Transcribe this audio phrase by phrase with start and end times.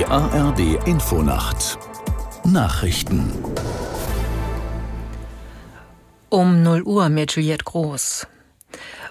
[0.00, 1.78] Die ARD Infonacht
[2.42, 3.34] Nachrichten
[6.30, 8.26] um 0 Uhr mit Juliette Groß.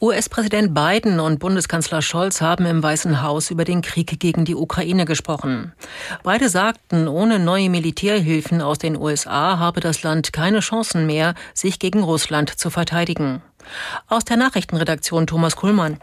[0.00, 5.04] US-Präsident Biden und Bundeskanzler Scholz haben im Weißen Haus über den Krieg gegen die Ukraine
[5.04, 5.74] gesprochen.
[6.22, 11.78] Beide sagten, ohne neue Militärhilfen aus den USA habe das Land keine Chancen mehr, sich
[11.78, 13.42] gegen Russland zu verteidigen.
[14.08, 15.98] Aus der Nachrichtenredaktion Thomas Kuhlmann.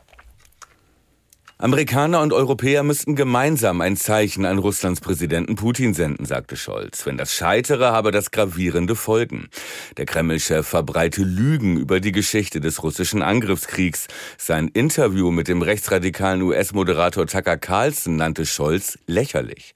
[1.60, 7.04] Amerikaner und Europäer müssten gemeinsam ein Zeichen an Russlands Präsidenten Putin senden, sagte Scholz.
[7.08, 9.50] Wenn das scheitere, habe das gravierende Folgen.
[9.98, 14.06] Der Kreml-Chef verbreite Lügen über die Geschichte des russischen Angriffskriegs.
[14.38, 19.74] Sein Interview mit dem rechtsradikalen US-Moderator Tucker Carlson nannte Scholz lächerlich.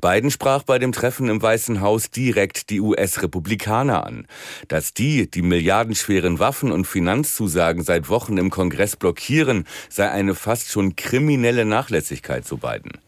[0.00, 4.26] Biden sprach bei dem Treffen im Weißen Haus direkt die US-Republikaner an.
[4.68, 10.70] Dass die die milliardenschweren Waffen- und Finanzzusagen seit Wochen im Kongress blockieren, sei eine fast
[10.70, 13.03] schon kriminelle Nachlässigkeit, zu Biden.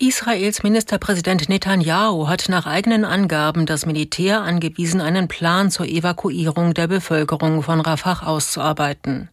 [0.00, 6.86] Israels Ministerpräsident Netanyahu hat nach eigenen Angaben das Militär angewiesen, einen Plan zur Evakuierung der
[6.86, 9.28] Bevölkerung von Rafah auszuarbeiten.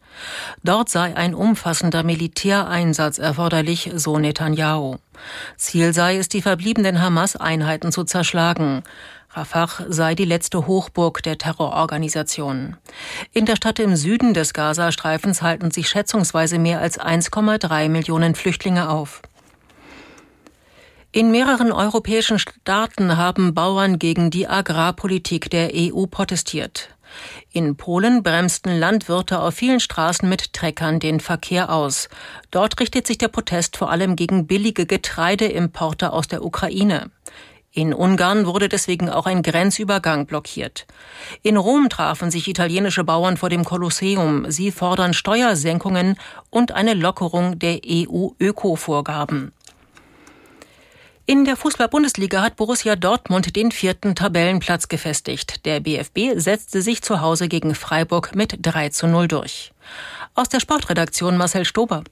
[0.66, 4.98] Dort sei ein umfassender Militäreinsatz erforderlich, so Netanyahu.
[5.56, 8.84] Ziel sei es, die verbliebenen Hamas-Einheiten zu zerschlagen.
[9.30, 12.76] Rafah sei die letzte Hochburg der Terrororganisation.
[13.32, 18.90] In der Stadt im Süden des Gazastreifens halten sich schätzungsweise mehr als 1,3 Millionen Flüchtlinge
[18.90, 19.22] auf.
[21.18, 26.90] In mehreren europäischen Staaten haben Bauern gegen die Agrarpolitik der EU protestiert.
[27.52, 32.08] In Polen bremsten Landwirte auf vielen Straßen mit Treckern den Verkehr aus.
[32.52, 37.10] Dort richtet sich der Protest vor allem gegen billige Getreideimporte aus der Ukraine.
[37.72, 40.86] In Ungarn wurde deswegen auch ein Grenzübergang blockiert.
[41.42, 44.52] In Rom trafen sich italienische Bauern vor dem Kolosseum.
[44.52, 46.16] Sie fordern Steuersenkungen
[46.52, 49.52] und eine Lockerung der EU-Öko-Vorgaben.
[51.30, 55.66] In der Fußball-Bundesliga hat Borussia Dortmund den vierten Tabellenplatz gefestigt.
[55.66, 59.74] Der BFB setzte sich zu Hause gegen Freiburg mit 3 zu 0 durch.
[60.36, 62.06] Aus der Sportredaktion Marcel Stober.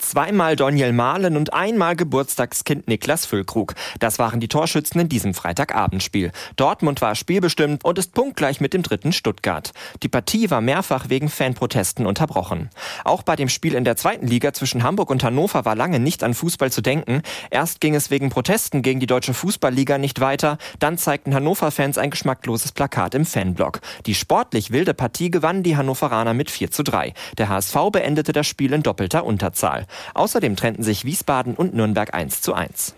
[0.00, 3.74] Zweimal Daniel Mahlen und einmal Geburtstagskind Niklas Füllkrug.
[3.98, 6.32] Das waren die Torschützen in diesem Freitagabendspiel.
[6.56, 9.72] Dortmund war spielbestimmt und ist punktgleich mit dem dritten Stuttgart.
[10.02, 12.70] Die Partie war mehrfach wegen Fanprotesten unterbrochen.
[13.04, 16.24] Auch bei dem Spiel in der zweiten Liga zwischen Hamburg und Hannover war lange nicht
[16.24, 17.22] an Fußball zu denken.
[17.50, 20.56] Erst ging es wegen Protesten gegen die deutsche Fußballliga nicht weiter.
[20.78, 23.80] Dann zeigten Hannover-Fans ein geschmackloses Plakat im Fanblock.
[24.06, 27.12] Die sportlich wilde Partie gewannen die Hannoveraner mit 4 zu 3.
[27.36, 29.86] Der HSV beendete das Spiel in doppelter Unterzahl.
[30.14, 32.94] Außerdem trennten sich Wiesbaden und Nürnberg 1 zu 1.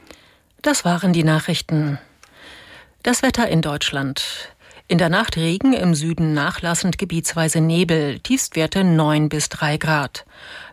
[0.63, 1.99] Das waren die Nachrichten.
[3.03, 4.55] Das Wetter in Deutschland.
[4.89, 10.25] In der Nacht Regen, im Süden nachlassend gebietsweise Nebel, Tiefstwerte 9 bis 3 Grad.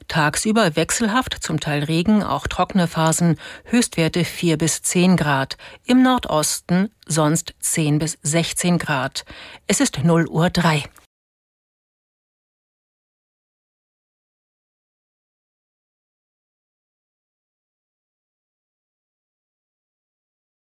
[0.10, 5.58] Tagsüber wechselhaft, zum Teil Regen, auch trockene Phasen, Höchstwerte 4 bis 10 Grad.
[5.86, 9.24] Im Nordosten sonst 10 bis 16 Grad.
[9.68, 10.84] Es ist 0 Uhr 3.